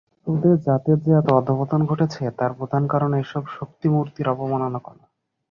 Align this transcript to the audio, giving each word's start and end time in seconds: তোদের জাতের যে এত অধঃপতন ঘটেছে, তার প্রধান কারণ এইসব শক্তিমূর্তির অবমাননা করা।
তোদের 0.27 0.55
জাতের 0.59 0.97
যে 1.05 1.11
এত 1.11 1.27
অধঃপতন 1.31 1.81
ঘটেছে, 1.85 2.23
তার 2.39 2.51
প্রধান 2.53 2.83
কারণ 2.87 3.11
এইসব 3.13 3.43
শক্তিমূর্তির 3.57 4.27
অবমাননা 4.29 4.79
করা। 4.79 5.03